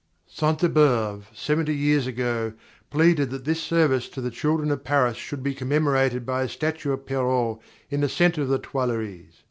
"__Sainte 0.35 0.73
Beuve, 0.73 1.25
seventy 1.31 1.75
years 1.75 2.07
ago, 2.07 2.53
pleaded 2.89 3.29
that 3.29 3.45
this 3.45 3.61
service 3.61 4.09
to 4.09 4.19
the 4.19 4.31
children 4.31 4.71
of 4.71 4.83
Paris 4.83 5.15
should 5.15 5.43
be 5.43 5.53
commemorated 5.53 6.25
by 6.25 6.41
a 6.41 6.49
statue 6.49 6.91
of 6.91 7.05
Perrault 7.05 7.61
in 7.91 8.01
the 8.01 8.09
centre 8.09 8.41
of 8.41 8.47
the 8.47 8.57
Tuileries. 8.57 9.35